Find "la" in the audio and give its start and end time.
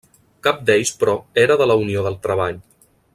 1.73-1.79